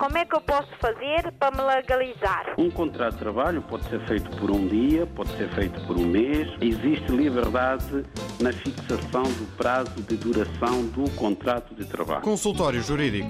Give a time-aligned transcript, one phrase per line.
[0.00, 2.54] como é que eu posso fazer para me legalizar?
[2.56, 6.06] Um contrato de trabalho pode ser feito por um dia, pode ser feito por um
[6.06, 6.48] mês.
[6.58, 8.06] Existe liberdade
[8.40, 12.22] na fixação do prazo de duração do contrato de trabalho.
[12.22, 13.28] Consultório Jurídico.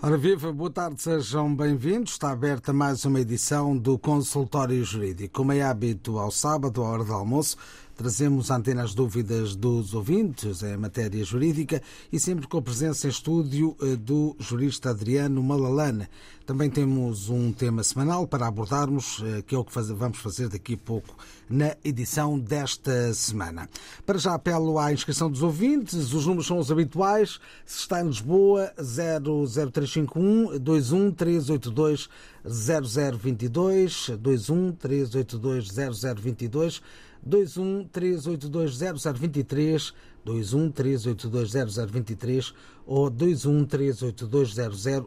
[0.00, 2.12] Ora viva, boa tarde, sejam bem-vindos.
[2.12, 5.34] Está aberta mais uma edição do Consultório Jurídico.
[5.34, 7.58] Como é hábito ao sábado, à hora do almoço,
[7.98, 11.82] Trazemos antenas dúvidas dos ouvintes em matéria jurídica
[12.12, 16.06] e sempre com a presença em estúdio eh, do jurista Adriano Malalane.
[16.46, 20.74] Também temos um tema semanal para abordarmos, eh, que é o que vamos fazer daqui
[20.74, 21.12] a pouco
[21.50, 23.68] na edição desta semana.
[24.06, 27.40] Para já apelo à inscrição dos ouvintes, os números são os habituais.
[27.66, 32.08] Se está em Lisboa, 00351 21 382
[32.46, 36.80] 0022 21 382 0022
[37.28, 39.92] 21 382 0023
[40.24, 42.54] 21 382 0023
[42.86, 44.54] ou 21 382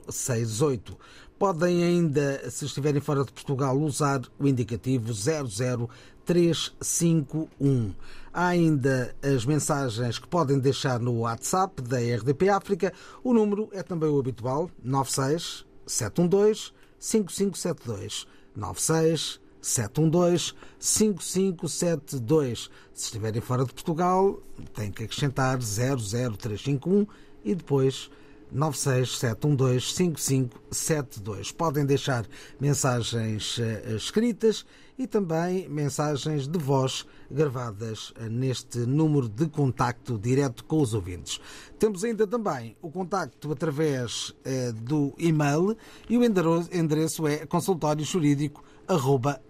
[0.08, 0.96] 0068.
[1.38, 7.94] Podem ainda, se estiverem fora de Portugal, usar o indicativo 00351.
[8.34, 12.94] Há ainda as mensagens que podem deixar no WhatsApp da RDP África.
[13.24, 18.28] O número é também o habitual, 96 712 5572.
[18.56, 22.70] 96 712 5572.
[22.94, 24.42] Se estiverem fora de Portugal,
[24.74, 27.06] tem que acrescentar 00351
[27.44, 28.12] e depois
[28.54, 31.54] 967125572.
[31.54, 32.26] Podem deixar
[32.60, 34.66] mensagens uh, escritas
[34.98, 41.40] e também mensagens de voz gravadas uh, neste número de contacto direto com os ouvintes.
[41.80, 45.78] Temos ainda também o contacto através uh, do e-mail
[46.10, 48.62] e o endereço é consultório jurídico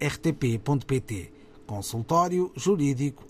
[0.00, 1.32] rtp.pt.
[1.66, 3.24] Consultório jurídico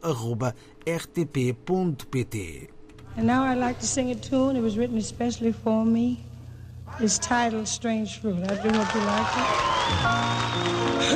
[0.84, 2.68] rtp.pt.
[3.16, 4.56] And now I'd like to sing a tune.
[4.56, 6.24] It was written especially for me.
[7.00, 8.42] It's titled Strange Fruit.
[8.50, 9.26] I do hope you like
[11.08, 11.12] it.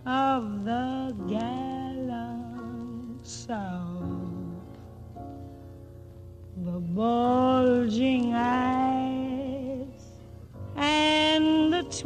[0.04, 4.66] of the gallant South,
[6.56, 7.39] the bulging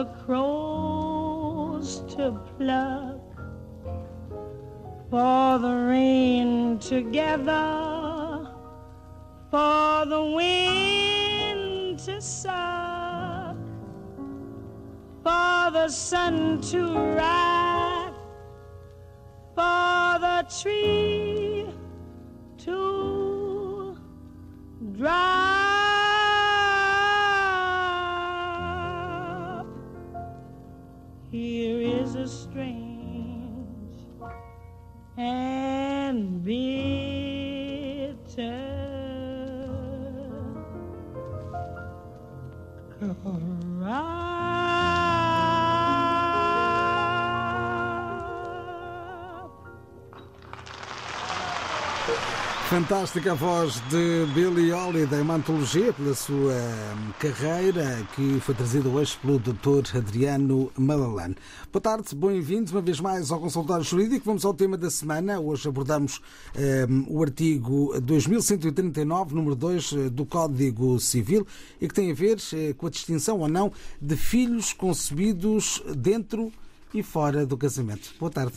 [0.00, 3.20] the crows to pluck,
[5.10, 8.48] for the rain to gather,
[9.50, 13.58] for the wind to suck,
[15.22, 16.82] for the sun to
[17.20, 18.14] rise,
[19.54, 21.66] for the tree
[22.56, 23.98] to
[24.96, 25.49] dry.
[31.30, 33.94] Here is a strange
[35.16, 37.09] and bitter
[52.70, 56.54] Fantástica voz de Billy Holiday, uma antologia pela sua
[57.18, 59.96] carreira que foi trazida hoje pelo Dr.
[59.96, 61.34] Adriano Malalan.
[61.72, 64.24] Boa tarde, bem-vindos uma vez mais ao Consultório Jurídico.
[64.24, 65.40] Vamos ao tema da semana.
[65.40, 66.20] Hoje abordamos
[66.88, 71.44] um, o artigo 2139, número 2 eh, do Código Civil
[71.80, 76.52] e que tem a ver eh, com a distinção ou não de filhos concebidos dentro
[76.94, 78.14] e fora do casamento.
[78.20, 78.54] Boa tarde.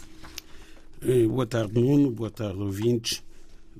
[1.01, 2.11] Eh, boa tarde, Nuno.
[2.11, 3.23] Boa tarde, ouvintes.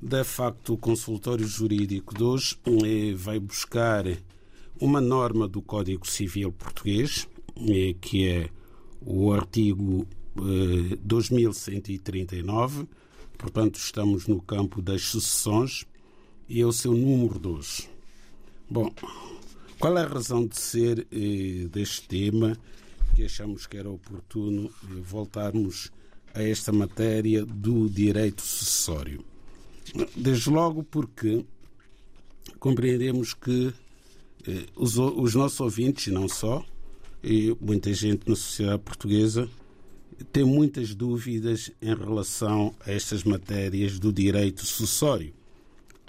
[0.00, 4.04] De facto, o consultório jurídico de hoje eh, vai buscar
[4.80, 8.50] uma norma do Código Civil Português, eh, que é
[9.00, 10.06] o artigo
[11.00, 12.86] 2139, eh,
[13.38, 15.86] portanto, estamos no campo das sucessões,
[16.48, 17.88] e é o seu número 2.
[18.68, 18.92] Bom,
[19.78, 21.06] qual é a razão de ser
[21.70, 22.58] deste tema
[23.14, 24.70] que achamos que era oportuno
[25.02, 25.90] voltarmos
[26.34, 29.33] a esta matéria do direito sucessório?
[30.16, 31.44] Desde logo porque
[32.58, 33.72] compreendemos que
[34.46, 36.64] eh, os, os, nossos ouvintes, não só,
[37.22, 39.48] e muita gente na sociedade portuguesa,
[40.32, 45.32] tem muitas dúvidas em relação a estas matérias do direito sucessório.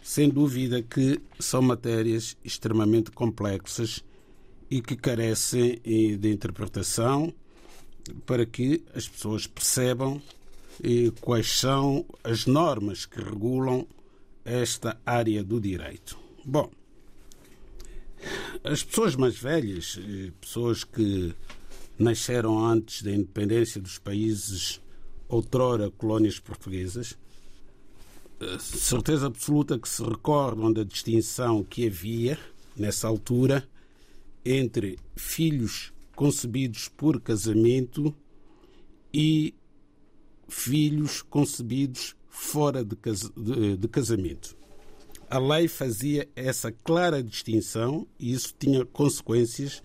[0.03, 4.03] Sem dúvida que são matérias extremamente complexas
[4.69, 7.33] e que carecem eh, de interpretação
[8.25, 10.21] para que as pessoas percebam
[10.83, 13.87] e quais são as normas que regulam
[14.43, 16.17] esta área do direito.
[16.43, 16.69] Bom,
[18.63, 21.33] as pessoas mais velhas, eh, pessoas que
[21.97, 24.81] nasceram antes da independência dos países
[25.27, 27.17] outrora colónias portuguesas,
[28.39, 32.37] eh, certeza absoluta que se recordam da distinção que havia
[32.75, 33.67] nessa altura
[34.43, 38.15] entre filhos concebidos por casamento
[39.13, 39.53] e
[40.47, 44.55] filhos concebidos fora de, cas de, de casamento.
[45.29, 49.81] A lei fazia essa clara distinção e isso tinha consequências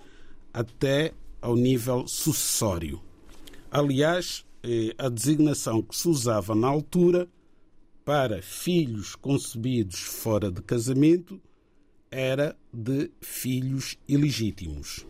[0.53, 3.01] até ao nível sucessório.
[3.71, 7.29] Aliás, eh, a designação que se usava na altura
[8.05, 11.41] para filhos concebidos fora de casamento
[12.11, 15.07] era de filhos ilegítimos.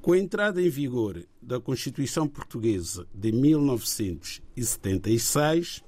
[0.00, 5.82] Com a entrada em vigor da Constituição Portuguesa de 1976,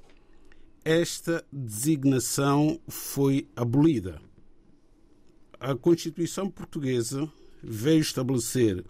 [0.83, 4.21] esta designação foi abolida.
[5.57, 7.31] A Constituição Portuguesa
[7.63, 8.83] veio estabelecer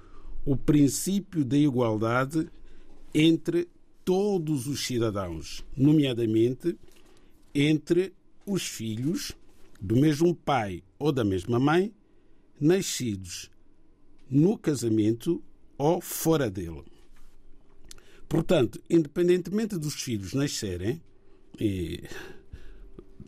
[0.44, 2.50] o princípio da igualdade
[3.14, 3.70] entre
[4.04, 6.76] todos os cidadãos, nomeadamente
[7.54, 8.12] entre
[8.44, 9.34] os filhos
[9.80, 11.94] do mesmo pai ou da mesma mãe,
[12.60, 13.52] nascidos
[14.32, 15.44] no casamento
[15.78, 16.84] ou fora dele.
[18.30, 21.02] Portanto, independentemente dos filhos nascerem
[21.60, 22.02] e,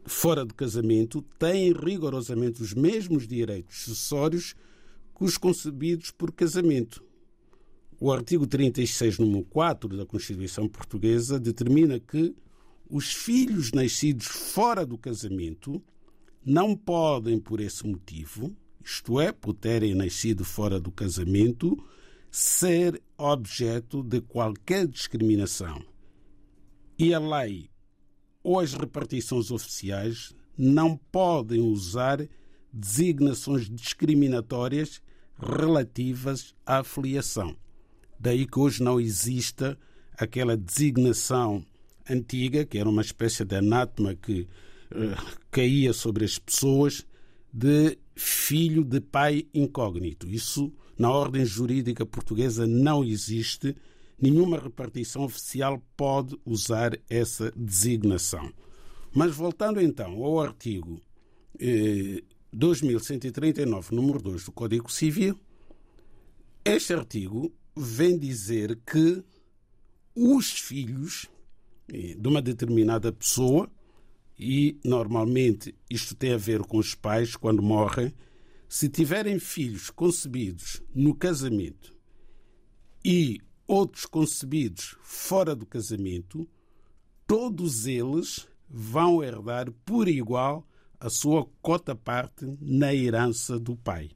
[0.05, 4.55] fora de casamento, têm rigorosamente os mesmos direitos sucessórios
[5.13, 7.03] que os concebidos por casamento.
[7.99, 12.33] O artigo 36, número 4 da Constituição Portuguesa determina que
[12.89, 15.83] os filhos nascidos fora do casamento
[16.45, 21.77] não podem, por esse motivo, isto é, por terem nascido fora do casamento,
[22.29, 25.83] ser objeto de qualquer discriminação.
[26.97, 27.69] E a lei
[28.43, 32.27] ou as repartições oficiais não podem usar
[32.71, 35.01] designações discriminatórias
[35.39, 37.55] relativas à filiação.
[38.19, 39.77] Daí que hoje não exista
[40.17, 41.65] aquela designação
[42.09, 44.41] antiga, que era uma espécie de anátema que
[44.91, 47.05] uh, caía sobre as pessoas,
[47.53, 50.27] de filho de pai incógnito.
[50.27, 53.75] Isso, na ordem jurídica portuguesa, não existe.
[54.19, 58.51] Nenhuma repartição oficial pode usar essa designação.
[59.13, 60.99] Mas voltando então ao artigo
[61.59, 65.39] eh, 2139, número 2 do Código Civil,
[66.65, 69.23] este artigo vem dizer que
[70.15, 71.27] os filhos
[71.91, 73.69] eh, de uma determinada pessoa
[74.37, 78.13] e normalmente isto tem a ver com os pais quando morrem,
[78.67, 81.95] se tiverem filhos concebidos no casamento
[83.05, 86.47] e outros concebidos fora do casamento,
[87.27, 90.67] todos eles vão herdar por igual
[90.99, 94.09] a sua cota-parte na herança do pai.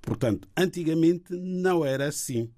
[0.00, 2.50] Portanto, antigamente não era assim,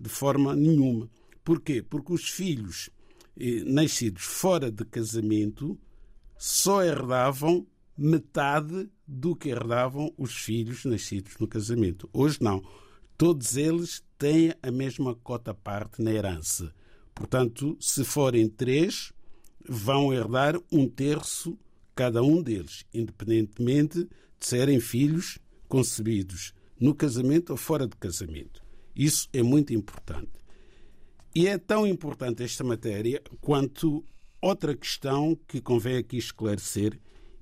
[0.00, 1.08] de forma nenhuma.
[1.44, 1.82] Porquê?
[1.82, 2.90] Porque os filhos
[3.38, 5.78] eh, nascidos fora de casamento
[6.44, 7.64] só herdavam
[7.96, 12.10] metade do que herdavam os filhos nascidos no casamento.
[12.12, 12.60] Hoje não.
[13.16, 16.74] Todos eles têm a mesma cota-parte na herança.
[17.14, 19.12] Portanto, se forem três,
[19.68, 21.56] vão herdar um terço
[21.94, 28.64] cada um deles, independentemente de serem filhos concebidos no casamento ou fora de casamento.
[28.96, 30.32] Isso é muito importante.
[31.36, 34.04] E é tão importante esta matéria quanto
[34.42, 36.98] outra questão que convém aqui esclarecer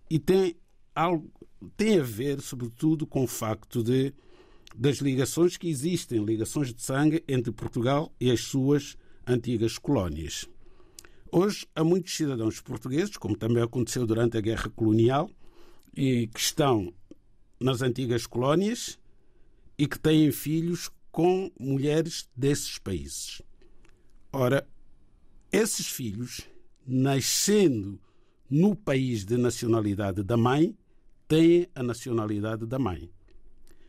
[0.08, 0.54] e tem,
[0.94, 1.30] algo,
[1.76, 4.12] tem a ver, sobretudo, com o facto de
[4.76, 10.48] das ligações que existem, ligações de sangue entre Portugal e as suas antigas colónias.
[11.32, 15.30] Hoje há muitos cidadãos portugueses, como também aconteceu durante a Guerra Colonial,
[15.96, 16.92] e que estão
[17.58, 18.98] nas antigas colónias
[19.76, 23.42] e que têm filhos com mulheres desses países.
[24.32, 24.66] Ora,
[25.52, 26.48] esses filhos,
[26.90, 28.00] nascendo
[28.50, 30.76] no país de nacionalidade da mãe,
[31.28, 33.08] têm a nacionalidade da mãe.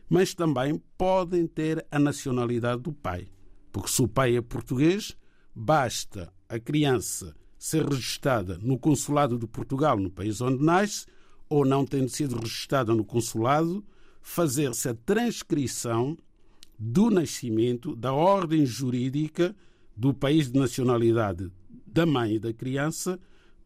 [0.08, 3.26] Mas também podem ter a nacionalidade do pai.
[3.72, 5.16] Porque se o pai é português,
[5.52, 11.06] basta a criança ser registada no consulado de Portugal, no país onde nasce,
[11.48, 13.84] ou não tendo sido registada no consulado,
[14.20, 16.16] fazer-se a transcrição
[16.78, 19.56] do nascimento, da ordem jurídica
[19.96, 21.50] do país de nacionalidade
[21.92, 23.18] da mãe e da criança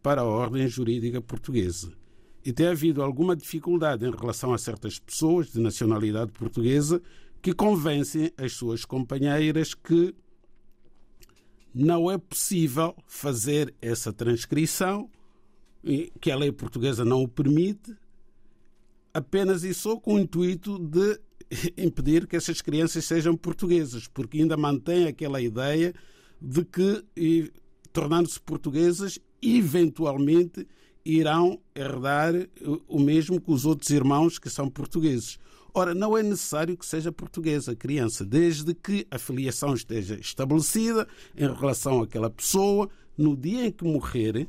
[0.03, 1.93] para a ordem jurídica portuguesa.
[2.45, 7.03] E tem havido alguma dificuldade em relação a certas pessoas de nacionalidade portuguesa
[7.43, 10.15] que convencem as suas companheiras que
[11.75, 15.11] não é possível fazer essa transcrição,
[16.21, 17.95] que a lei portuguesa não o permite,
[19.13, 21.21] apenas e só com o intuito de
[21.77, 25.95] impedir que essas crianças sejam portuguesas, porque ainda mantém aquela ideia
[26.41, 27.51] de que,
[27.97, 30.69] tornando-se portuguesas, eventualmente
[31.03, 32.35] irão herdar
[32.87, 35.39] o mesmo que os outros irmãos que são portugueses.
[35.73, 41.09] Ora, não é necessário que seja portuguesa a criança, desde que a filiação esteja estabelecida
[41.35, 44.47] em relação àquela pessoa, no dia em que morrer,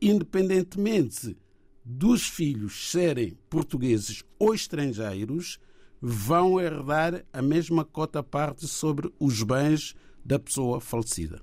[0.00, 1.36] independentemente
[1.84, 5.58] dos filhos serem portugueses ou estrangeiros,
[6.00, 9.92] vão herdar a mesma cota parte sobre os bens
[10.24, 11.42] da pessoa falecida.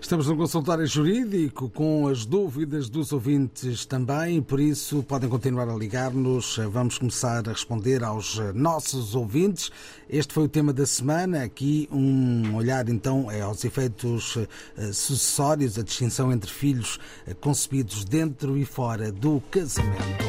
[0.00, 5.74] Estamos no consultório jurídico com as dúvidas dos ouvintes também, por isso podem continuar a
[5.74, 6.56] ligar-nos.
[6.70, 9.70] Vamos começar a responder aos nossos ouvintes.
[10.08, 11.42] Este foi o tema da semana.
[11.42, 14.38] Aqui um olhar então é aos efeitos
[14.76, 20.24] eh, sucessórios, a distinção entre filhos eh, concebidos dentro e fora do casamento.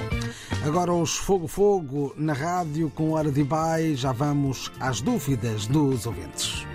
[0.66, 3.96] Agora os Fogo Fogo na rádio com Hora de Bai.
[3.96, 6.66] Já vamos às dúvidas dos ouvintes.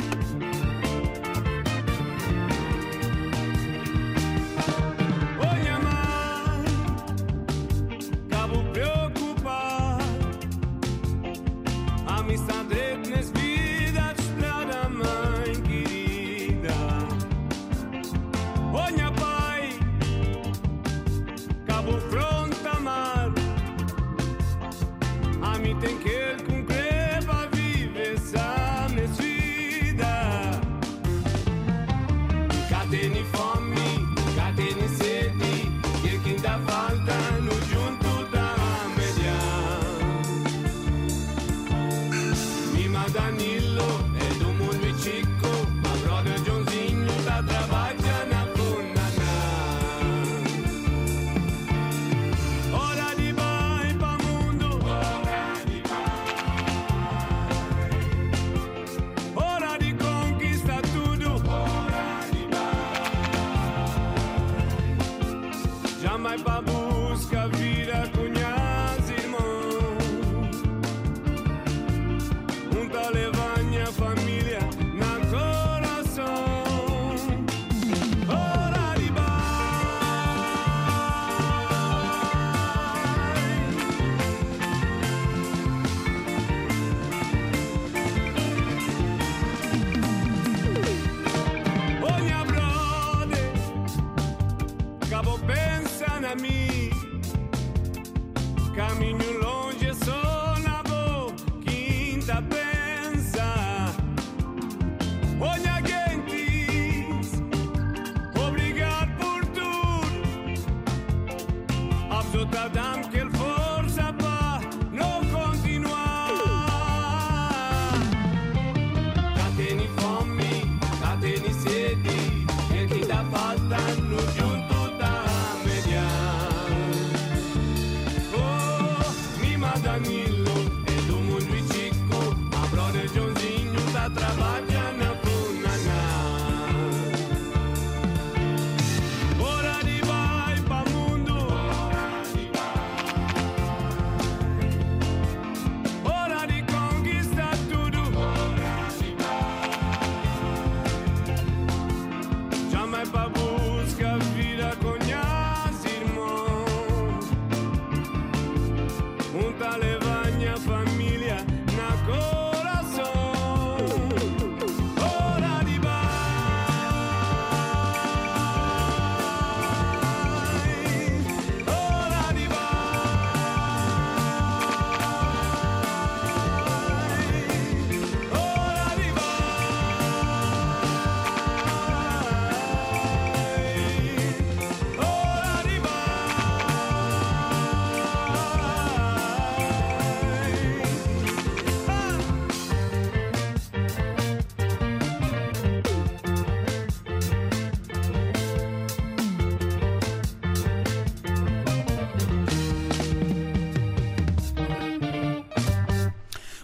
[21.84, 22.33] diabo pronto.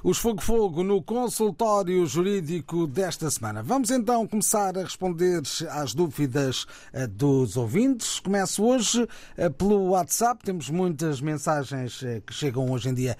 [0.02, 3.62] Os Fogo Fogo no consultório jurídico desta semana.
[3.62, 8.19] Vamos então começar a responder às dúvidas eh, dos ouvintes.
[8.19, 10.42] Começo hoje eh, pelo WhatsApp.
[10.42, 13.14] Temos muitas mensagens eh, que chegam hoje em dia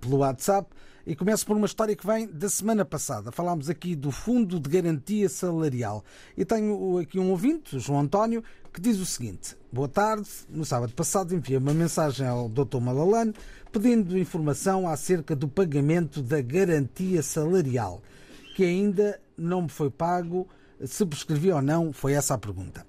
[0.00, 0.68] pelo WhatsApp.
[1.06, 3.32] E começo por uma história que vem da semana passada.
[3.32, 6.04] Falámos aqui do Fundo de Garantia Salarial.
[6.36, 10.28] E tenho aqui um ouvinte, João António, que diz o seguinte: Boa tarde.
[10.48, 12.78] No sábado passado enviei uma mensagem ao Dr.
[12.80, 13.34] Malalane
[13.72, 18.02] pedindo informação acerca do pagamento da garantia salarial,
[18.56, 20.48] que ainda não me foi pago.
[20.84, 22.86] Se prescrevi ou não, foi essa a pergunta.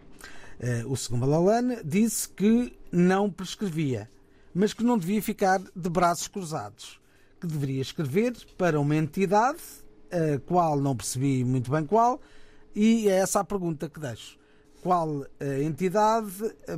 [0.59, 4.09] Eh, o segundo Malalane disse que não prescrevia,
[4.53, 7.01] mas que não devia ficar de braços cruzados,
[7.39, 9.59] que deveria escrever para uma entidade,
[10.09, 12.21] a qual não percebi muito bem qual,
[12.73, 14.40] e é essa a pergunta que deixo
[14.81, 16.31] qual a entidade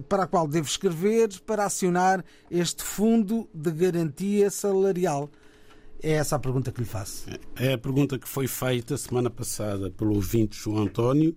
[0.09, 5.29] para a qual devo escrever para acionar este fundo de garantia salarial?
[6.01, 7.27] É essa a pergunta que lhe faço.
[7.55, 11.33] É a pergunta que foi feita semana passada pelo ouvinte João António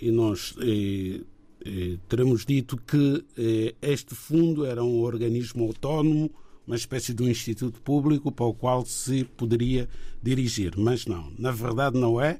[0.00, 1.20] e nós eh,
[1.64, 6.30] eh, teremos dito que eh, este fundo era um organismo autónomo,
[6.66, 9.86] uma espécie de um instituto público para o qual se poderia
[10.22, 10.78] dirigir.
[10.78, 12.38] Mas não, na verdade não é.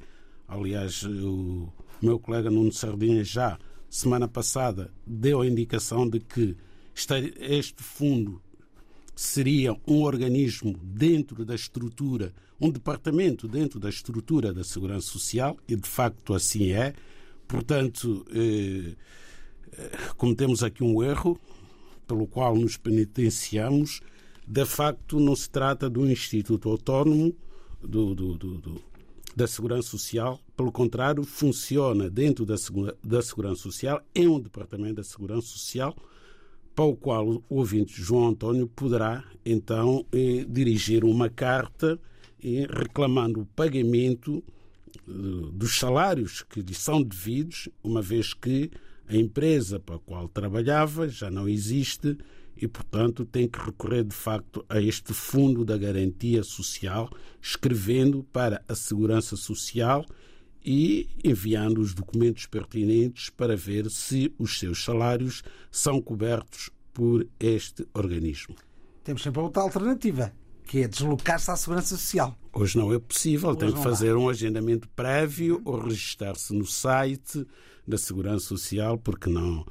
[0.48, 1.68] Aliás, o
[2.00, 6.56] meu colega Nuno Sardinha já semana passada deu a indicação de que
[7.40, 8.40] este fundo
[9.14, 15.76] seria um organismo dentro da estrutura, um departamento dentro da estrutura da Segurança Social, e
[15.76, 16.94] de facto assim é.
[17.48, 18.94] Portanto, eh,
[20.16, 21.38] cometemos aqui um erro
[22.06, 24.00] pelo qual nos penitenciamos.
[24.46, 27.34] De facto, não se trata de um instituto autónomo
[27.80, 28.82] do, do, do,
[29.36, 32.54] da Segurança Social, pelo contrário, funciona dentro da,
[33.04, 35.94] da Segurança Social, é um departamento da Segurança Social,
[36.74, 41.98] para o qual o ouvinte João António poderá então eh, dirigir uma carta
[42.42, 44.42] eh, reclamando o pagamento
[44.94, 45.00] eh,
[45.52, 48.70] dos salários que lhe são devidos, uma vez que
[49.06, 52.16] a empresa para a qual trabalhava já não existe
[52.56, 58.62] e, portanto, tem que recorrer de facto a este Fundo da Garantia Social, escrevendo para
[58.68, 60.04] a Segurança Social
[60.64, 67.86] e enviando os documentos pertinentes para ver se os seus salários são cobertos por este
[67.94, 68.56] organismo.
[69.04, 70.32] Temos sempre outra alternativa,
[70.64, 72.36] que é deslocar-se à Segurança Social.
[72.52, 74.18] Hoje não é possível, Hoje tem que fazer dá.
[74.18, 77.46] um agendamento prévio ou registrar-se no site
[77.86, 79.64] da Segurança Social, porque não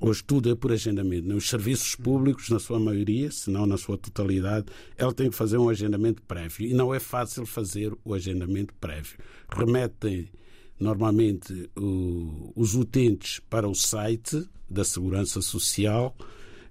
[0.00, 1.28] hoje tudo é por agendamento.
[1.28, 1.34] Né?
[1.34, 5.58] Os serviços públicos, na sua maioria, se não na sua totalidade, ela tem que fazer
[5.58, 6.66] um agendamento prévio.
[6.66, 9.18] E não é fácil fazer o agendamento prévio.
[9.48, 10.28] Remetem
[10.78, 16.16] normalmente o, os utentes para o site da Segurança Social,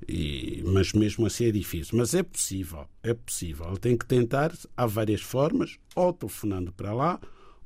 [0.07, 1.97] e, mas mesmo assim é difícil.
[1.97, 3.67] Mas é possível, é possível.
[3.67, 7.19] Ela tem que tentar, há várias formas, ou telefonando para lá,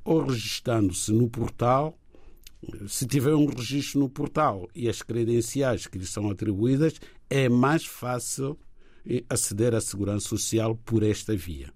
[0.04, 1.98] ou registrando-se no portal
[2.88, 6.94] se tiver um registro no portal e as credenciais que lhe são atribuídas,
[7.28, 8.58] é mais fácil
[9.28, 11.72] aceder à segurança social por esta via.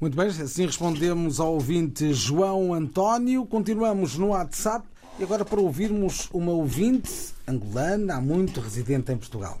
[0.00, 3.44] Muito bem, assim respondemos ao ouvinte João António.
[3.44, 4.86] Continuamos no WhatsApp
[5.18, 9.60] e agora para ouvirmos uma ouvinte angolana, há muito residente em Portugal.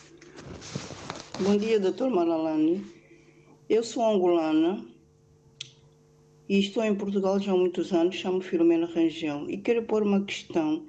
[1.43, 2.85] Bom dia, doutor Malalane.
[3.67, 4.85] Eu sou angolana
[6.47, 10.23] e estou em Portugal já há muitos anos, chamo Filomena Rangel, e quero pôr uma
[10.23, 10.85] questão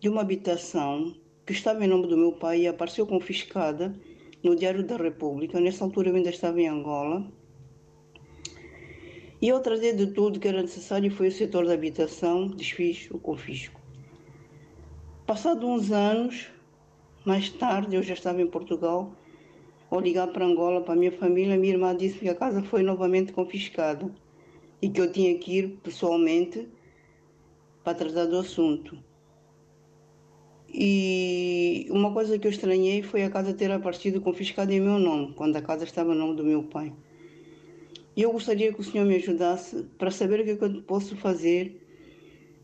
[0.00, 3.94] de uma habitação que estava em nome do meu pai e apareceu confiscada
[4.42, 5.60] no Diário da República.
[5.60, 7.30] Nessa altura eu ainda estava em Angola.
[9.42, 13.18] E eu trazer de tudo que era necessário foi o setor da habitação, desfiz o
[13.18, 13.78] confisco.
[15.26, 16.48] Passado uns anos,
[17.22, 19.12] mais tarde, eu já estava em Portugal,
[19.90, 22.82] ao ligar para Angola, para a minha família, minha irmã disse que a casa foi
[22.82, 24.10] novamente confiscada
[24.82, 26.68] e que eu tinha que ir pessoalmente
[27.82, 28.98] para tratar do assunto.
[30.68, 35.32] E uma coisa que eu estranhei foi a casa ter aparecido confiscada em meu nome,
[35.34, 36.92] quando a casa estava no nome do meu pai.
[38.14, 41.16] E eu gostaria que o senhor me ajudasse para saber o que, é eu posso
[41.16, 41.80] fazer,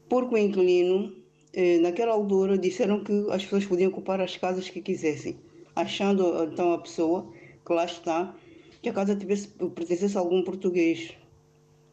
[0.08, 1.14] porque o inquilino,
[1.54, 5.38] eh, naquela altura, disseram que as pessoas podiam ocupar as casas que quisessem,
[5.74, 7.32] achando então a pessoa
[7.64, 8.34] que lá está,
[8.82, 11.14] que a casa tivesse, pertencesse a algum português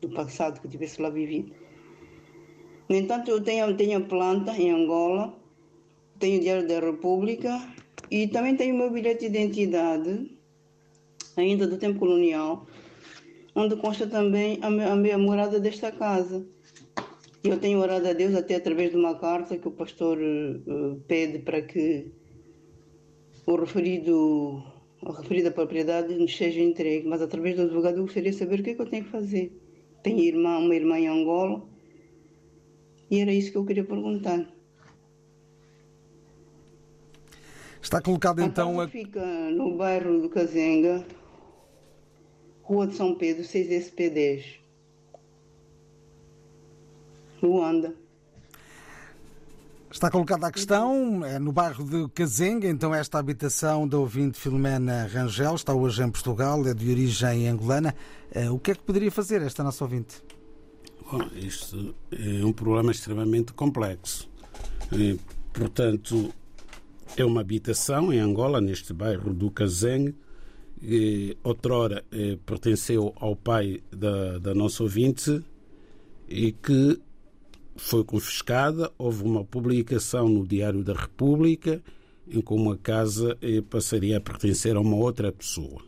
[0.01, 1.53] do passado que tivesse lá vivido.
[2.89, 5.33] No entanto, eu tenho, tenho planta em Angola,
[6.19, 7.65] tenho o Diário da República
[8.09, 10.37] e também tenho o meu bilhete de identidade,
[11.37, 12.67] ainda do tempo colonial,
[13.55, 16.45] onde consta também a minha, a minha morada desta casa.
[17.43, 21.01] E eu tenho orado a Deus até através de uma carta que o pastor uh,
[21.07, 22.11] pede para que
[23.45, 24.63] o referido,
[25.05, 28.63] a referida propriedade nos seja entregue, mas através do advogado eu gostaria de saber o
[28.63, 29.51] que é que eu tenho que fazer.
[30.03, 31.63] Tenho irmã, uma irmã em Angola
[33.09, 34.47] e era isso que eu queria perguntar.
[37.81, 38.87] Está colocado então a.
[38.87, 41.05] Fica no bairro do Cazenga,
[42.61, 44.61] Rua de São Pedro, 6SP10.
[47.41, 48.00] Luanda.
[49.91, 55.05] Está colocada a questão, é no bairro de Cazenga, então esta habitação da ouvinte Filomena
[55.05, 57.93] Rangel está hoje em Portugal, é de origem angolana.
[58.31, 60.23] Eh, o que é que poderia fazer esta nossa ouvinte?
[61.11, 64.29] Bom, isto é um problema extremamente complexo.
[64.93, 65.19] E,
[65.51, 66.33] portanto,
[67.17, 70.15] é uma habitação em Angola, neste bairro do Cazenga,
[70.79, 75.43] que outrora eh, pertenceu ao pai da, da nossa ouvinte
[76.29, 76.97] e que
[77.75, 78.91] foi confiscada.
[78.97, 81.81] Houve uma publicação no Diário da República
[82.27, 85.81] em como a casa eh, passaria a pertencer a uma outra pessoa.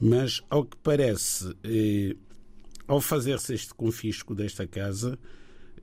[0.00, 2.16] Mas, ao que parece, eh,
[2.88, 5.18] ao fazer-se este confisco desta casa,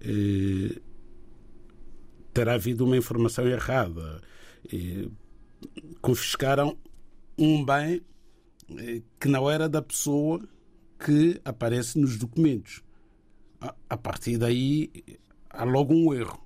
[0.02, 0.80] eh,
[2.34, 4.22] terá havido uma informação errada.
[4.72, 5.08] Eh,
[6.02, 6.78] confiscaram
[7.38, 8.02] um bem
[8.78, 10.42] eh, que não era da pessoa
[11.00, 12.84] que aparece nos documentos.
[13.90, 14.92] A partir daí
[15.50, 16.40] há logo um erro,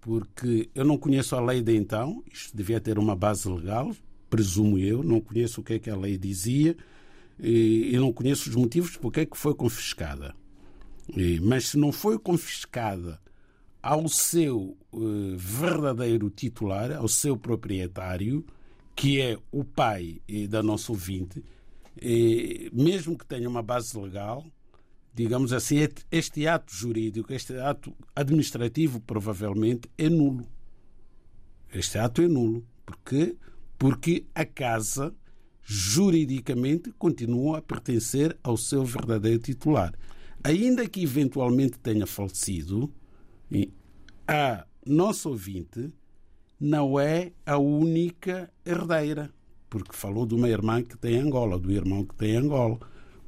[0.00, 3.94] porque eu não conheço a lei de então, isto devia ter uma base legal,
[4.30, 6.76] presumo eu, não conheço o que é que a lei dizia
[7.40, 10.34] e não conheço os motivos porque é que foi confiscada.
[11.42, 13.20] Mas se não foi confiscada
[13.82, 14.98] ao seu eh,
[15.36, 18.44] verdadeiro titular, ao seu proprietário,
[18.94, 21.42] que é o pai da nossa ouvinte,
[22.72, 24.44] mesmo que tenha uma base legal,
[25.18, 30.46] digamos assim, este ato jurídico, este ato administrativo, provavelmente é nulo.
[31.74, 32.64] Este ato é nulo.
[32.86, 33.36] Porquê?
[33.76, 35.12] Porque a casa,
[35.60, 39.92] juridicamente, continua a pertencer ao seu verdadeiro titular.
[40.44, 42.88] Ainda que eventualmente tenha falecido,
[44.28, 45.92] a nossa ouvinte
[46.60, 49.34] não é a única herdeira,
[49.68, 52.78] porque falou de uma irmã que tem Angola, do irmão que tem Angola.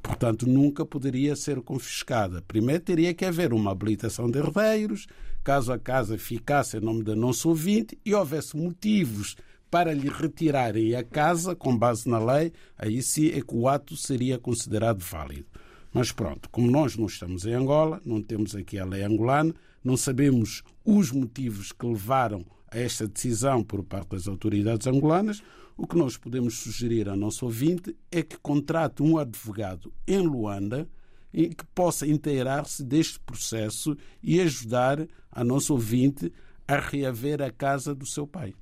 [0.01, 2.41] Portanto, nunca poderia ser confiscada.
[2.47, 5.07] Primeiro teria que haver uma habilitação de herdeiros,
[5.43, 9.35] caso a casa ficasse em nome da nossa ouvinte e houvesse motivos
[9.69, 13.95] para lhe retirarem a casa com base na lei, aí sim é que o ato
[13.95, 15.45] seria considerado válido.
[15.93, 19.95] Mas pronto, como nós não estamos em Angola, não temos aqui a lei angolana, não
[19.95, 25.41] sabemos os motivos que levaram a esta decisão por parte das autoridades angolanas,
[25.77, 30.87] o que nós podemos sugerir a nosso ouvinte é que contrate um advogado em Luanda
[31.33, 36.31] que possa inteirar-se deste processo e ajudar a nosso ouvinte
[36.67, 38.53] a reaver a casa do seu pai.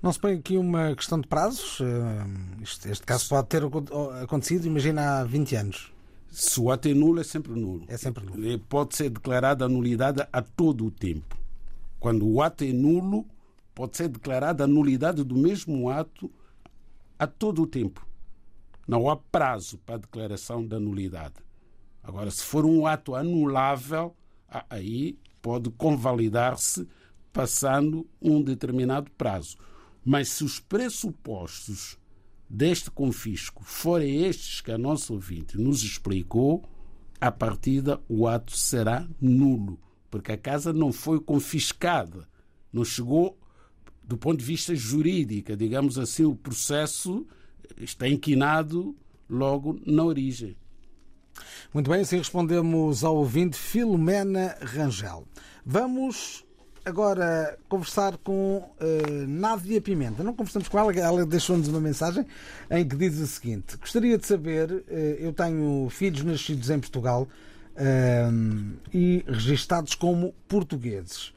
[0.00, 1.78] Não se põe aqui uma questão de prazos?
[1.80, 3.62] Eh, este caso pode ter
[4.22, 5.92] acontecido, imagina, há 20 anos.
[6.30, 7.84] Se o ato é nulo, é sempre nulo.
[7.88, 8.58] É sempre nulo.
[8.68, 11.38] Pode ser declarada a nulidade a todo o tempo.
[11.98, 13.24] Quando o ato é nulo,
[13.74, 16.30] pode ser declarada a nulidade do mesmo ato
[17.18, 18.06] a todo o tempo.
[18.86, 21.34] Não há prazo para a declaração da nulidade.
[22.02, 24.14] Agora, se for um ato anulável,
[24.68, 26.86] aí pode convalidar-se
[27.32, 29.56] passando um determinado prazo.
[30.04, 31.98] Mas se os pressupostos
[32.48, 36.62] deste confisco forem estes que a nossa ouvinte nos explicou,
[37.20, 39.80] a partida o ato será nulo
[40.14, 42.28] porque a casa não foi confiscada,
[42.72, 43.36] não chegou
[44.06, 47.26] do ponto de vista jurídico, digamos assim, o processo
[47.76, 48.94] está inquinado
[49.28, 50.56] logo na origem.
[51.72, 55.26] Muito bem, assim respondemos ao ouvinte Filomena Rangel.
[55.66, 56.44] Vamos
[56.84, 60.22] agora conversar com uh, Nádia Pimenta.
[60.22, 62.24] Não conversamos com ela, ela deixou-nos uma mensagem
[62.70, 64.84] em que diz o seguinte: Gostaria de saber, uh,
[65.18, 67.26] eu tenho filhos nascidos em Portugal
[67.76, 71.32] um, e registados como portugueses.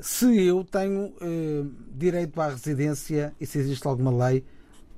[0.00, 4.44] Se eu tenho uh, direito à residência e se existe alguma lei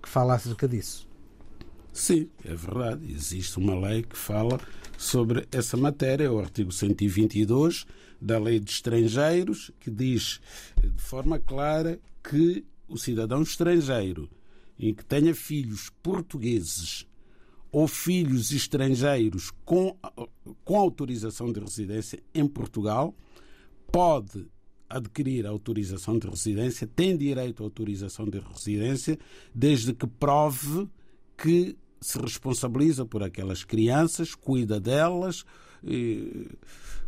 [0.03, 1.09] que fala acerca disso.
[1.92, 3.11] Sim, é verdade.
[3.11, 4.61] Existe uma lei que fala
[4.99, 7.87] sobre essa matéria, o artigo 122
[8.20, 10.40] da Lei de Estrangeiros, que diz
[10.83, 14.29] de forma clara que o cidadão estrangeiro
[14.79, 17.07] em que tenha filhos portugueses
[17.72, 19.96] ou filhos estrangeiros com,
[20.64, 23.14] com autorização de residência em Portugal
[23.90, 24.46] pode
[24.88, 29.18] adquirir autorização de residência, tem direito à autorização de residência,
[29.55, 30.88] desde que prove
[31.37, 35.44] que se responsabiliza por aquelas crianças, cuida delas,
[35.83, 36.49] e,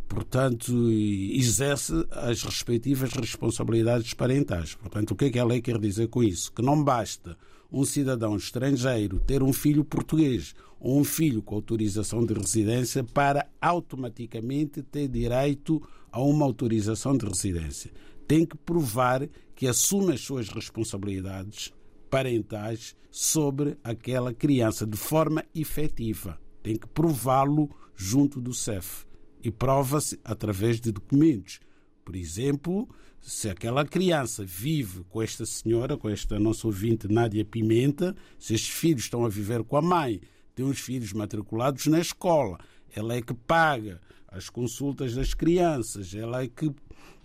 [0.07, 4.75] portanto, exerce as respectivas responsabilidades parentais.
[4.75, 6.51] Portanto, o que é que a lei quer dizer com isso?
[6.51, 7.37] Que não basta
[7.71, 13.47] um cidadão estrangeiro ter um filho português ou um filho com autorização de residência para
[13.61, 17.91] automaticamente ter direito a uma autorização de residência.
[18.27, 21.73] Tem que provar que assume as suas responsabilidades
[22.09, 26.39] parentais sobre aquela criança de forma efetiva.
[26.63, 29.05] Tem que prová-lo junto do CEF.
[29.43, 31.59] E prova-se através de documentos.
[32.03, 32.89] Por exemplo,
[33.21, 38.69] se aquela criança vive com esta senhora, com esta nossa ouvinte Nádia Pimenta, se estes
[38.69, 40.21] filhos estão a viver com a mãe,
[40.55, 42.59] tem os filhos matriculados na escola,
[42.95, 46.67] ela é que paga as consultas das crianças, ela é que,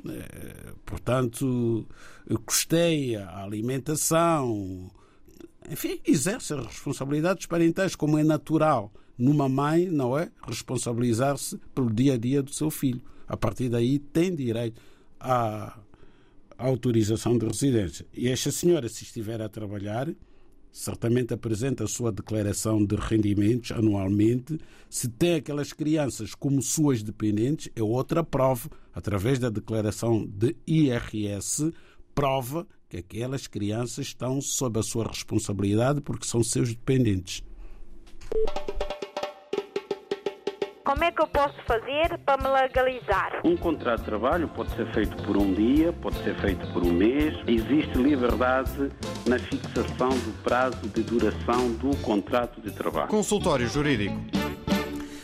[0.09, 1.87] eh, portanto,
[2.44, 4.90] custeia a alimentação,
[5.68, 10.30] enfim, exerce as responsabilidades parentais, como é natural numa mãe, não é?
[10.46, 13.00] Responsabilizar-se pelo dia a dia do seu filho.
[13.26, 14.80] A partir daí tem direito
[15.18, 15.78] à
[16.59, 18.07] autorização de residência.
[18.12, 20.09] E esta senhora, se estiver a trabalhar,
[20.71, 24.59] certamente apresenta a sua declaração de rendimentos anualmente.
[24.90, 31.73] Se tem aquelas crianças como suas dependentes, é outra prova, através da declaração de IRS,
[32.14, 37.43] prova que aquelas crianças estão sob a sua responsabilidade porque são seus dependentes.
[40.85, 43.40] Como é que eu posso fazer para me legalizar?
[43.42, 46.92] Um contrato de trabalho pode ser feito por um dia, pode ser feito por um
[46.92, 47.35] mês.
[47.47, 48.92] Existe liberdade
[49.27, 53.09] na fixação do prazo de duração do contrato de trabalho.
[53.09, 54.20] Consultório Jurídico.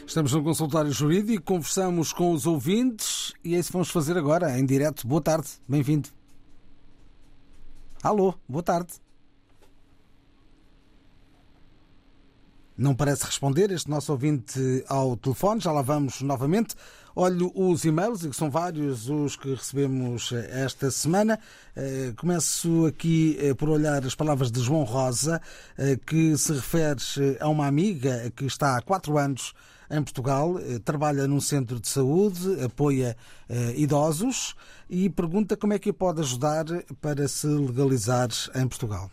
[0.07, 4.59] Estamos no consultório jurídico, conversamos com os ouvintes e é isso que vamos fazer agora,
[4.59, 5.07] em direto.
[5.07, 6.09] Boa tarde, bem-vindo.
[8.03, 8.95] Alô, boa tarde.
[12.81, 16.75] Não parece responder este nosso ouvinte ao telefone, já lá vamos novamente.
[17.15, 21.39] Olho os e-mails, e são vários os que recebemos eh, esta semana.
[21.77, 25.43] Eh, começo aqui eh, por olhar as palavras de João Rosa,
[26.07, 27.03] que se refere
[27.39, 29.53] a uma amiga que está há quatro anos
[29.91, 33.15] em Portugal, trabalha num centro de saúde, apoia
[33.77, 34.55] idosos
[34.89, 36.65] e pergunta como é que pode ajudar
[36.99, 39.11] para se legalizar em Portugal.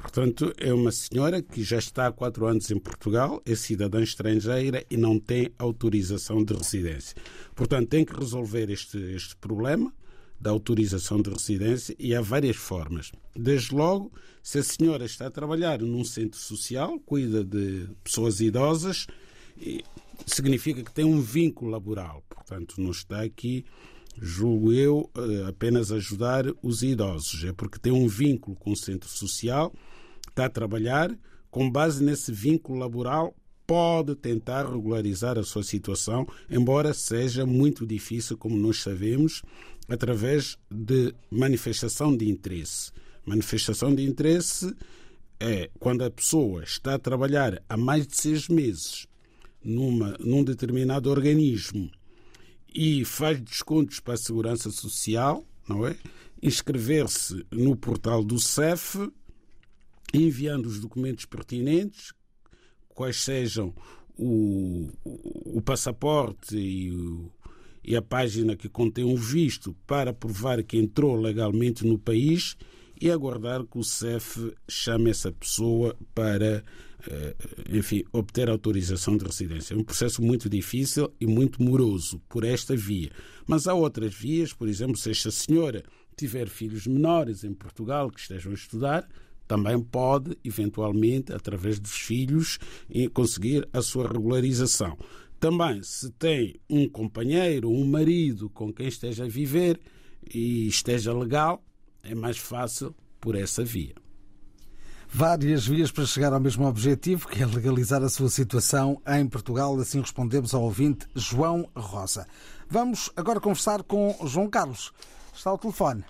[0.00, 4.84] Portanto, é uma senhora que já está há quatro anos em Portugal, é cidadã estrangeira
[4.90, 7.16] e não tem autorização de residência.
[7.54, 9.92] Portanto, tem que resolver este, este problema
[10.40, 13.12] da autorização de residência e há várias formas.
[13.36, 14.10] Desde logo,
[14.42, 19.06] se a senhora está a trabalhar num centro social, cuida de pessoas idosas,
[20.26, 22.24] significa que tem um vínculo laboral.
[22.28, 23.66] Portanto, não está aqui,
[24.18, 27.44] julgo eu, eh, apenas ajudar os idosos.
[27.44, 29.72] É porque tem um vínculo com o centro social
[30.40, 31.14] está a trabalhar,
[31.50, 33.34] com base nesse vínculo laboral,
[33.66, 39.42] pode tentar regularizar a sua situação, embora seja muito difícil, como nós sabemos,
[39.88, 42.90] através de manifestação de interesse.
[43.24, 44.74] Manifestação de interesse
[45.38, 49.06] é quando a pessoa está a trabalhar há mais de seis meses
[49.62, 51.90] numa, num determinado organismo
[52.74, 55.96] e faz descontos para a segurança social, não é?
[56.42, 59.10] Inscrever-se no portal do CEF
[60.12, 62.12] enviando os documentos pertinentes,
[62.88, 63.74] quais sejam
[64.16, 67.32] o, o, passaporte e, o,
[67.82, 72.56] e a página que contém o visto para provar que entrou legalmente no país
[73.00, 76.62] e aguardar que o CEF chame essa pessoa para,
[77.08, 77.34] eh,
[77.72, 79.72] enfim, obter autorização de residência.
[79.72, 83.10] É um processo muito difícil e muito moroso por esta via.
[83.46, 85.82] Mas há outras vias, por exemplo, se esta senhora
[86.14, 89.08] tiver filhos menores em Portugal que estejam a estudar,
[89.50, 92.60] também pode, eventualmente, através dos filhos,
[93.12, 94.96] conseguir a sua regularização.
[95.40, 99.80] Também, se tem um companheiro, um marido com quem esteja a viver
[100.32, 101.64] e esteja legal,
[102.04, 103.96] é mais fácil por essa via.
[105.08, 109.76] Várias vias para chegar ao mesmo objetivo, que é legalizar a sua situação em Portugal.
[109.80, 112.24] Assim respondemos ao ouvinte João Rosa.
[112.68, 114.92] Vamos agora conversar com João Carlos.
[115.34, 116.04] Está ao telefone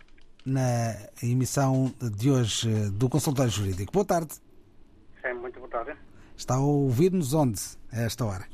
[0.45, 3.93] na emissão de hoje do Consultório Jurídico.
[3.93, 4.35] Boa tarde.
[5.21, 5.99] Sim, muito boa tarde.
[6.37, 7.61] Está a ouvir-nos onde
[7.93, 8.45] a esta hora?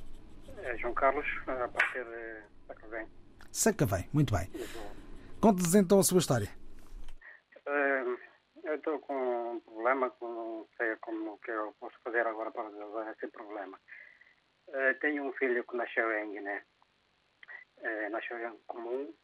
[0.58, 3.06] É João Carlos, a partir de Sacavém.
[3.52, 4.50] Sacavém, muito bem.
[5.40, 6.48] Conte-nos então a sua história.
[7.66, 8.18] Uh,
[8.64, 12.68] eu estou com um problema, com, não sei como que eu posso fazer agora para
[12.68, 13.78] resolver esse problema.
[14.68, 16.62] Uh, tenho um filho que nasceu em Guiné.
[17.78, 19.14] Uh, nasceu em comum,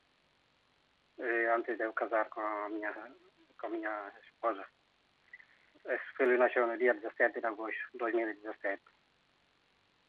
[1.19, 2.93] antes de eu casar com a minha,
[3.61, 4.67] com a minha esposa.
[5.87, 8.83] Esse filho nasceu no dia 17 de agosto de 2017.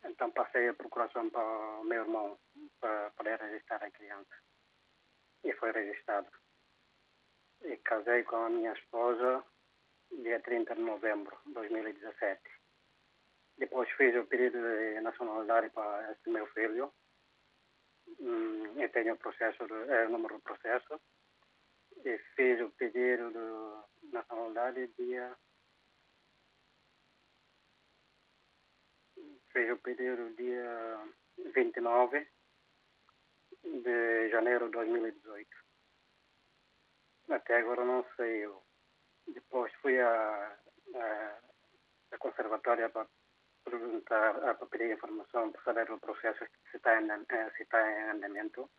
[0.05, 1.41] Então passei a procuração para
[1.79, 2.39] o meu irmão
[2.79, 4.35] para poder registrar a criança.
[5.43, 6.29] E foi registrado.
[7.63, 9.43] E casei com a minha esposa
[10.21, 12.41] dia 30 de novembro de 2017.
[13.57, 16.93] Depois fiz o pedido de nacionalidade para esse meu filho.
[18.19, 20.99] Hum, eu tenho o processo, é, o número do processo.
[22.05, 25.35] E fiz o pedido de nacionalidade dia
[29.53, 30.99] fez o pedido dia
[31.53, 32.27] 29
[33.63, 35.49] de janeiro de 2018.
[37.29, 38.45] Até agora não sei.
[38.45, 38.61] Eu.
[39.27, 40.57] Depois fui à,
[42.11, 43.07] à conservatória para
[43.63, 47.07] perguntar, para pedir informação para saber o processo se está em,
[47.55, 48.69] se está em andamento.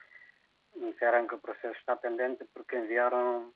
[0.77, 3.53] Disseram que o processo está pendente porque enviaram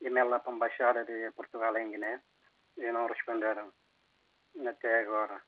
[0.00, 2.22] e-mail para a Embaixada de Portugal em Guiné
[2.76, 3.72] e não responderam
[4.66, 5.42] até agora.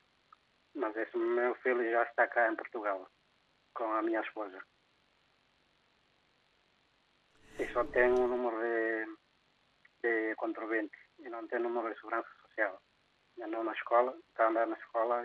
[0.75, 3.09] Mas esse meu filho já está cá em Portugal,
[3.75, 4.63] com a minha esposa.
[7.59, 9.07] E só tem um número de,
[10.03, 12.81] de contribuinte e não tem número de segurança social.
[13.41, 15.23] Andou na escola, está a andar na escola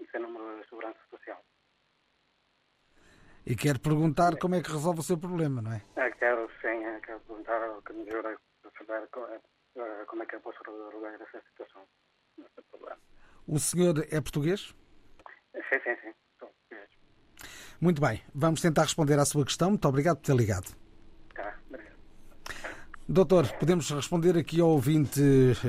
[0.00, 1.42] e tem número de segurança social.
[3.46, 5.82] E quer perguntar como é que resolve o seu problema, não é?
[5.96, 9.08] é quero sim, é, quero perguntar que me ajude a saber
[10.06, 11.86] como é que eu posso resolver essa situação,
[12.38, 12.98] esse problema.
[13.46, 14.74] O senhor é português?
[15.54, 16.14] Sim, sim, sim.
[16.38, 16.90] Sou português.
[17.80, 18.22] Muito bem.
[18.34, 19.70] Vamos tentar responder à sua questão.
[19.70, 20.74] Muito obrigado por ter ligado.
[21.34, 21.98] Tá, obrigado.
[23.06, 25.20] Doutor, podemos responder aqui ao ouvinte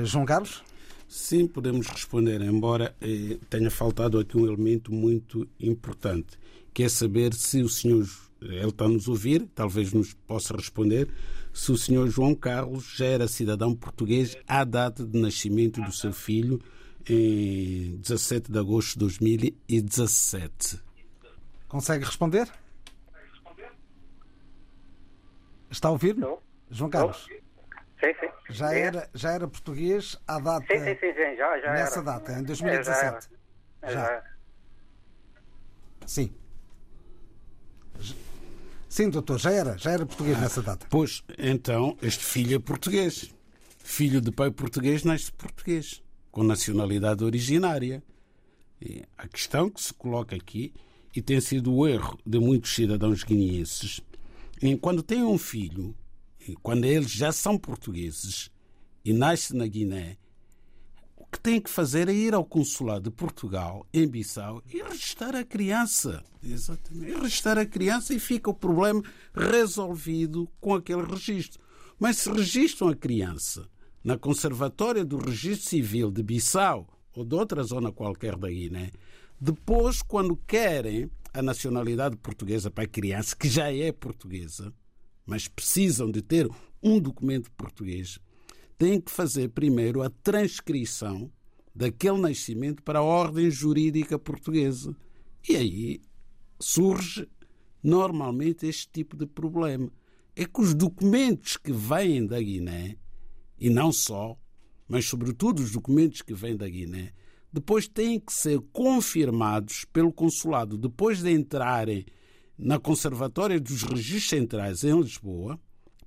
[0.04, 0.64] João Carlos?
[1.08, 6.36] Sim, podemos responder, embora eh, tenha faltado aqui um elemento muito importante,
[6.74, 8.06] que é saber se o senhor,
[8.40, 11.08] ele está a nos ouvir, talvez nos possa responder,
[11.52, 16.12] se o senhor João Carlos já era cidadão português à data de nascimento do seu
[16.12, 16.60] filho,
[17.08, 20.80] em 17 de agosto de 2017.
[21.68, 22.50] Consegue responder?
[25.70, 26.26] Está a ouvir-me?
[26.70, 27.28] João Carlos?
[28.00, 28.28] Sim, sim.
[28.50, 30.66] Já era, já era português à data.
[30.66, 31.36] Sim, sim, sim, sim.
[31.36, 32.02] Já, já nessa era.
[32.02, 33.28] data, em 2017.
[33.82, 33.90] Já.
[33.90, 33.90] Já.
[33.90, 34.22] já.
[36.06, 36.34] Sim.
[38.88, 40.86] Sim, doutor, já era, já era português nessa data.
[40.88, 43.30] Pois, então, este filho é português.
[43.78, 48.02] Filho de pai português nasce português, com nacionalidade originária.
[48.80, 50.72] E a questão que se coloca aqui,
[51.14, 54.00] e tem sido o erro de muitos cidadãos guineenses,
[54.62, 55.94] em quando têm um filho,
[56.54, 58.50] quando eles já são portugueses
[59.04, 60.16] e nasce na Guiné,
[61.16, 65.34] o que têm que fazer é ir ao consulado de Portugal, em Bissau, e registrar
[65.34, 66.22] a criança.
[66.42, 67.10] Exatamente.
[67.10, 69.02] E registrar a criança e fica o problema
[69.34, 71.60] resolvido com aquele registro.
[71.98, 73.68] Mas se registram a criança
[74.04, 78.90] na Conservatória do Registro Civil de Bissau ou de outra zona qualquer da Guiné,
[79.40, 84.72] depois, quando querem a nacionalidade portuguesa para a criança, que já é portuguesa,
[85.26, 86.48] mas precisam de ter
[86.82, 88.18] um documento português,
[88.78, 91.30] têm que fazer primeiro a transcrição
[91.74, 94.96] daquele nascimento para a ordem jurídica portuguesa.
[95.48, 96.00] E aí
[96.58, 97.28] surge
[97.82, 99.90] normalmente este tipo de problema.
[100.34, 102.96] É que os documentos que vêm da Guiné,
[103.58, 104.38] e não só,
[104.88, 107.12] mas sobretudo os documentos que vêm da Guiné,
[107.52, 112.04] depois têm que ser confirmados pelo consulado depois de entrarem
[112.58, 115.58] na Conservatória dos Registros Centrais em Lisboa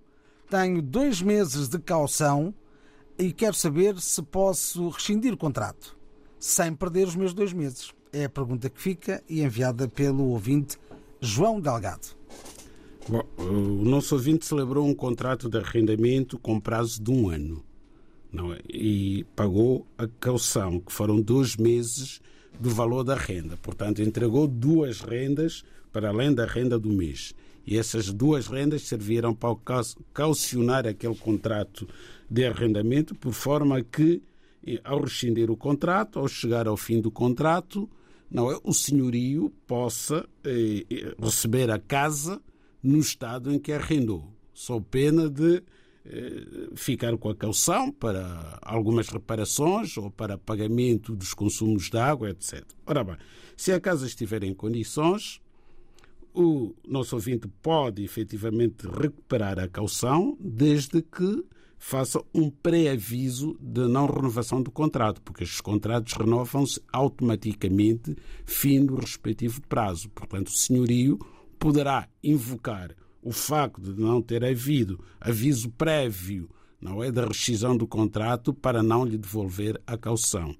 [0.47, 2.53] Tenho dois meses de caução
[3.17, 5.97] e quero saber se posso rescindir o contrato
[6.37, 7.91] sem perder os meus dois meses.
[8.11, 10.77] É a pergunta que fica e enviada pelo ouvinte
[11.19, 12.15] João Delgado.
[13.09, 17.65] Bom, o nosso ouvinte celebrou um contrato de arrendamento com prazo de um ano
[18.31, 18.59] não é?
[18.69, 22.21] e pagou a caução, que foram dois meses
[22.59, 23.57] do valor da renda.
[23.57, 27.33] Portanto, entregou duas rendas para além da renda do mês.
[27.65, 29.55] E essas duas rendas serviram para
[30.13, 31.87] calcionar aquele contrato
[32.29, 34.21] de arrendamento, por forma que,
[34.83, 37.89] ao rescindir o contrato, ao chegar ao fim do contrato,
[38.29, 40.85] não é, o senhorio possa eh,
[41.21, 42.41] receber a casa
[42.81, 45.63] no estado em que arrendou, sob pena de eh,
[46.75, 52.63] ficar com a caução para algumas reparações ou para pagamento dos consumos de água, etc.
[52.85, 53.17] Ora bem,
[53.55, 55.41] se a casa estiver em condições,
[56.33, 61.45] o nosso ouvinte pode efetivamente recuperar a caução desde que
[61.77, 68.95] faça um pré-aviso de não renovação do contrato, porque estes contratos renovam-se automaticamente fim do
[68.95, 70.09] respectivo prazo.
[70.09, 71.19] Portanto, o senhorio
[71.59, 76.49] poderá invocar o facto de não ter havido aviso prévio
[76.79, 80.53] não é da rescisão do contrato para não lhe devolver a caução.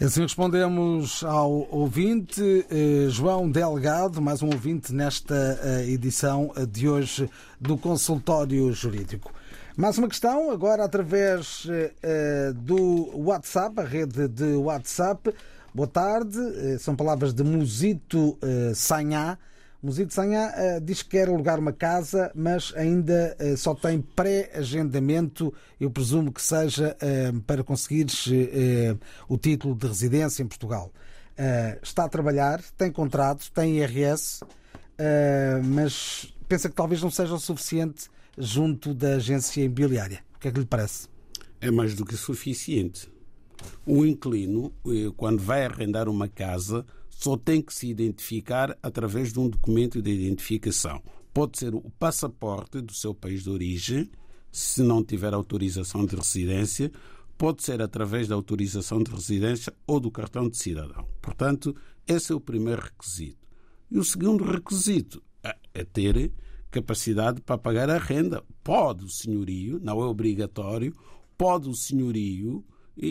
[0.00, 2.40] Assim respondemos ao ouvinte
[2.70, 7.28] eh, João Delgado, mais um ouvinte nesta eh, edição de hoje
[7.60, 9.32] do Consultório Jurídico.
[9.76, 11.66] Mais uma questão, agora através
[12.00, 15.34] eh, do WhatsApp, a rede de WhatsApp.
[15.74, 16.38] Boa tarde,
[16.78, 18.38] são palavras de Musito
[18.74, 19.36] Sanhá.
[19.80, 25.54] Musito Sanhá uh, diz que quer alugar uma casa, mas ainda uh, só tem pré-agendamento,
[25.78, 28.26] eu presumo que seja uh, para conseguires
[29.28, 30.92] o título de residência em Portugal.
[31.80, 34.40] está a trabalhar, tem contrato, tem IRS,
[35.64, 40.24] mas pensa que talvez não seja o suficiente junto da agência imobiliária.
[40.34, 41.08] O que é que lhe parece?
[41.60, 43.08] É mais do que suficiente.
[43.86, 44.72] O inquilino,
[45.16, 46.84] quando vai arrendar uma casa,
[47.18, 51.02] só tem que se identificar através de um documento de identificação.
[51.34, 54.08] Pode ser o passaporte do seu país de origem,
[54.52, 56.92] se não tiver autorização de residência,
[57.36, 61.08] pode ser através da autorização de residência ou do cartão de cidadão.
[61.20, 61.74] Portanto,
[62.06, 63.48] esse é o primeiro requisito.
[63.90, 65.20] E o segundo requisito
[65.74, 66.30] é ter
[66.70, 68.44] capacidade para pagar a renda.
[68.62, 70.94] Pode o senhorio, não é obrigatório,
[71.36, 72.64] pode o senhorio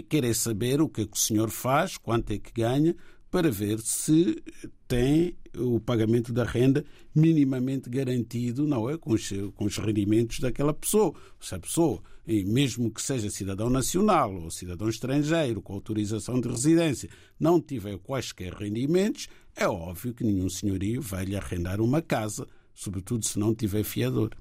[0.07, 2.95] querer saber o que, é que o senhor faz, quanto é que ganha,
[3.30, 4.41] para ver se
[4.88, 8.97] tem o pagamento da renda minimamente garantido, não é?
[8.97, 11.13] Com os, com os rendimentos daquela pessoa.
[11.39, 17.09] Se a pessoa, mesmo que seja cidadão nacional ou cidadão estrangeiro com autorização de residência,
[17.39, 23.25] não tiver quaisquer rendimentos, é óbvio que nenhum senhorio vai lhe arrendar uma casa, sobretudo
[23.25, 24.32] se não tiver fiador.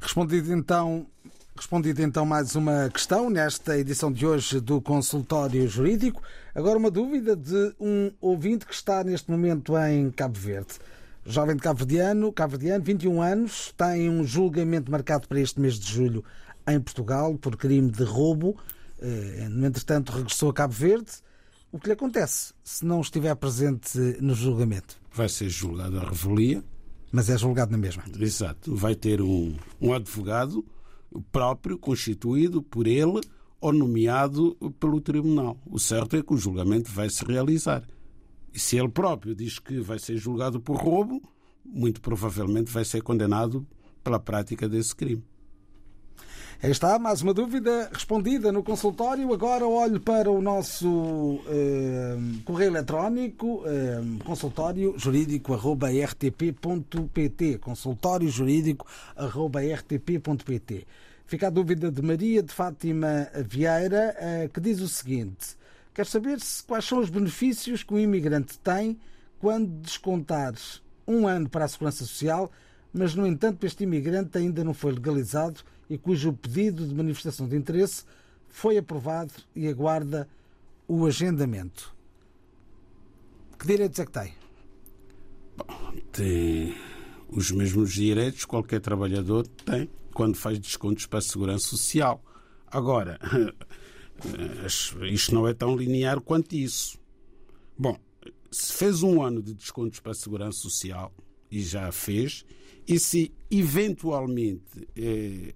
[0.00, 1.06] Respondido então
[1.56, 6.20] Respondido então mais uma questão nesta edição de hoje do Consultório Jurídico.
[6.52, 10.74] Agora uma dúvida de um ouvinte que está neste momento em Cabo Verde.
[11.24, 16.24] Jovem de cabo-verdiano, cabo-verdiano, 21 anos, tem um julgamento marcado para este mês de julho
[16.66, 18.56] em Portugal por crime de roubo.
[19.00, 21.12] Eh, no entretanto, regressou a Cabo Verde.
[21.70, 24.96] O que lhe acontece se não estiver presente no julgamento?
[25.12, 26.64] Vai ser julgado a revelia.
[27.12, 28.02] Mas é julgado na mesma.
[28.18, 28.74] Exato.
[28.74, 30.64] Vai ter um, um advogado
[31.32, 33.20] próprio, constituído por ele
[33.60, 35.58] ou nomeado pelo tribunal.
[35.66, 37.86] O certo é que o julgamento vai se realizar.
[38.52, 41.22] E se ele próprio diz que vai ser julgado por roubo,
[41.64, 43.66] muito provavelmente vai ser condenado
[44.02, 45.24] pela prática desse crime.
[46.64, 49.30] Aí está, mais uma dúvida respondida no consultório.
[49.34, 57.58] Agora olho para o nosso eh, correio eletrónico, eh, consultório jurídico.rtp.pt.
[57.58, 60.86] Consultório jurídico.rtp.pt.
[61.26, 65.58] Fica a dúvida de Maria de Fátima Vieira, eh, que diz o seguinte:
[65.92, 68.98] quer saber se, quais são os benefícios que um imigrante tem
[69.38, 72.50] quando descontares um ano para a Segurança Social,
[72.90, 75.62] mas, no entanto, este imigrante ainda não foi legalizado
[75.94, 78.04] e cujo pedido de manifestação de interesse
[78.48, 80.28] foi aprovado e aguarda
[80.88, 81.94] o agendamento.
[83.58, 84.34] Que direitos é que tem?
[86.10, 86.74] Tem
[87.28, 92.22] os mesmos direitos que qualquer trabalhador tem quando faz descontos para a segurança social.
[92.66, 93.18] Agora,
[95.10, 96.98] isto não é tão linear quanto isso.
[97.78, 97.96] Bom,
[98.50, 101.12] se fez um ano de descontos para a segurança social,
[101.50, 102.44] e já fez,
[102.86, 105.54] e se eventualmente eh,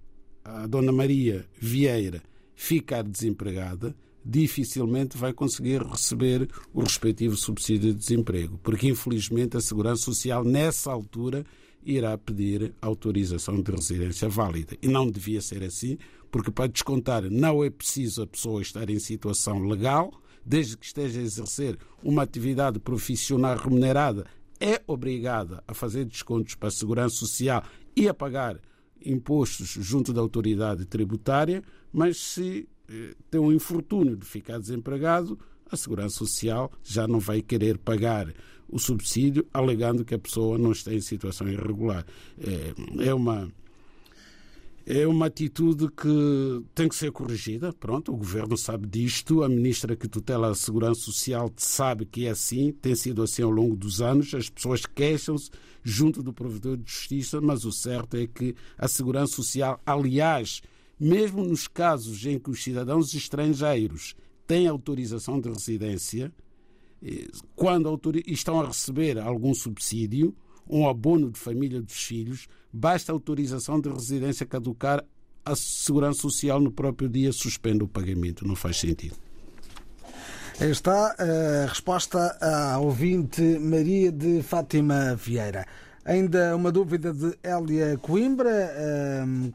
[0.48, 2.22] a Dona Maria Vieira
[2.54, 3.94] ficar desempregada,
[4.24, 10.90] dificilmente vai conseguir receber o respectivo subsídio de desemprego, porque infelizmente a Segurança Social nessa
[10.90, 11.44] altura
[11.84, 14.76] irá pedir autorização de residência válida.
[14.82, 15.96] E não devia ser assim,
[16.30, 20.12] porque para descontar não é preciso a pessoa estar em situação legal,
[20.44, 24.26] desde que esteja a exercer uma atividade profissional remunerada,
[24.60, 27.62] é obrigada a fazer descontos para a Segurança Social
[27.94, 28.60] e a pagar
[29.04, 35.38] impostos junto da autoridade tributária, mas se eh, tem um infortúnio de ficar desempregado,
[35.70, 38.32] a Segurança Social já não vai querer pagar
[38.68, 42.04] o subsídio, alegando que a pessoa não está em situação irregular.
[42.38, 43.50] É, é uma
[44.90, 47.74] é uma atitude que tem que ser corrigida.
[47.74, 52.30] Pronto, o governo sabe disto, a ministra que tutela a Segurança Social sabe que é
[52.30, 54.32] assim, tem sido assim ao longo dos anos.
[54.32, 55.50] As pessoas queixam-se
[55.82, 60.62] junto do provedor de justiça, mas o certo é que a Segurança Social, aliás,
[60.98, 64.16] mesmo nos casos em que os cidadãos estrangeiros
[64.46, 66.32] têm autorização de residência,
[67.02, 70.34] eh, quando estão a receber algum subsídio,
[70.66, 75.04] um abono de família dos filhos, basta autorização de residência caducar,
[75.44, 78.46] a Segurança Social no próprio dia suspende o pagamento.
[78.46, 79.16] Não faz sentido.
[80.60, 85.64] Está a resposta à ouvinte Maria de Fátima Vieira.
[86.04, 88.74] Ainda uma dúvida de Hélia Coimbra,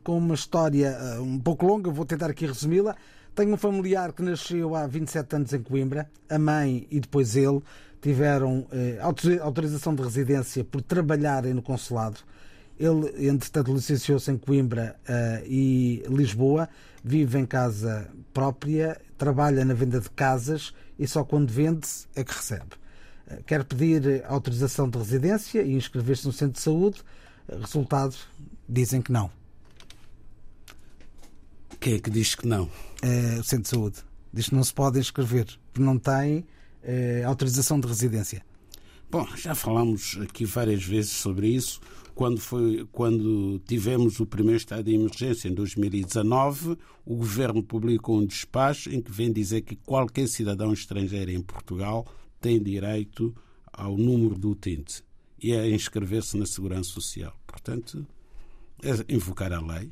[0.03, 2.95] com uma história ah, um pouco longa, vou tentar aqui resumi-la.
[3.36, 7.61] Tenho um familiar que nasceu há 27 anos em Coimbra, a mãe e depois ele
[7.99, 8.99] tiveram eh,
[9.41, 12.20] autorização de residência por trabalharem no consulado.
[12.84, 16.67] Ele, entretanto, licenciou-se em Coimbra uh, e Lisboa,
[17.01, 22.34] vive em casa própria, trabalha na venda de casas e só quando vende é que
[22.34, 22.75] recebe.
[23.25, 27.01] Uh, quer pedir autorização de residência e inscrever-se no centro de saúde.
[27.47, 28.17] Uh, resultado,
[28.67, 29.31] dizem que não.
[31.79, 32.69] Quem é que diz que não?
[33.39, 33.97] o centro de saúde.
[34.34, 36.45] Diz que não se pode inscrever, porque não tem
[37.25, 38.41] autorização de residência.
[39.11, 41.81] Bom, já falamos aqui várias vezes sobre isso
[42.14, 48.26] quando, foi, quando tivemos o primeiro estado de emergência em 2019, o governo publicou um
[48.26, 52.05] despacho em que vem dizer que qualquer cidadão estrangeiro em Portugal
[52.39, 53.36] tem direito
[53.72, 55.03] ao número do utente
[55.41, 57.38] e a inscrever-se na Segurança Social.
[57.47, 58.05] Portanto,
[58.82, 59.91] é invocar a lei.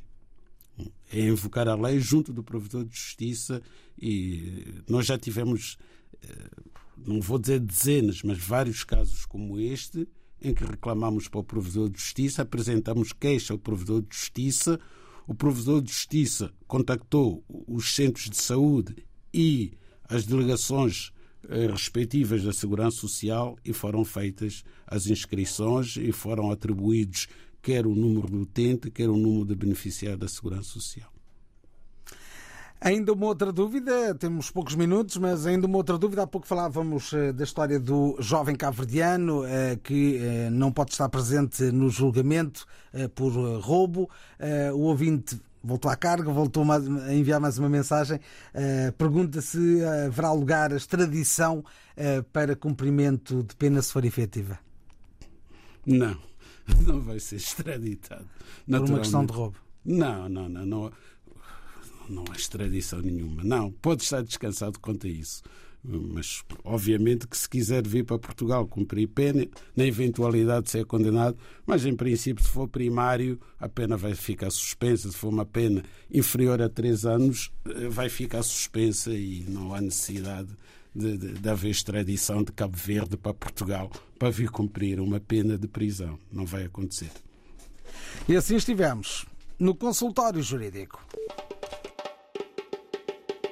[1.11, 3.61] É invocar a lei junto do provedor de justiça
[3.99, 5.77] e nós já tivemos,
[6.23, 6.49] eh,
[6.97, 10.07] não vou dizer dezenas, mas vários casos como este
[10.41, 14.79] em que reclamamos para o provedor de justiça, apresentamos queixa ao provedor de justiça,
[15.27, 18.95] o provedor de justiça contactou os centros de saúde
[19.33, 19.73] e
[20.09, 21.11] as delegações
[21.47, 27.27] eh, respectivas da Segurança Social e foram feitas as inscrições e foram atribuídos
[27.61, 31.10] quer o número do utente, quer o número de beneficiário da Segurança Social.
[32.83, 36.23] Ainda uma outra dúvida, temos poucos minutos, mas ainda uma outra dúvida.
[36.23, 41.07] Há pouco falávamos eh, da história do jovem cabo-verdiano eh, que eh, não pode estar
[41.07, 42.65] presente no julgamento
[43.13, 44.09] por roubo.
[44.73, 48.19] O ouvinte voltou à carga, voltou a enviar mais uma mensagem.
[48.97, 51.63] Pergunta se haverá lugar a extradição
[52.33, 54.59] para cumprimento de pena se for efetiva.
[55.85, 56.17] Não,
[56.85, 58.25] não vai ser extraditado.
[58.67, 59.57] Por uma questão de roubo.
[59.85, 60.65] Não, não, não.
[60.65, 60.91] não
[62.11, 63.43] não há extradição nenhuma.
[63.43, 65.41] Não, pode estar descansado quanto a isso.
[65.83, 71.35] Mas, obviamente, que se quiser vir para Portugal cumprir pena, na eventualidade de ser condenado,
[71.65, 75.09] mas em princípio, se for primário, a pena vai ficar suspensa.
[75.09, 79.81] Se for uma pena inferior a três anos, eh, vai ficar suspensa e não há
[79.81, 80.49] necessidade
[80.93, 83.89] de, de, de haver extradição de Cabo Verde para Portugal
[84.19, 86.19] para vir cumprir uma pena de prisão.
[86.31, 87.09] Não vai acontecer.
[88.29, 89.25] E assim estivemos
[89.57, 91.03] no consultório jurídico.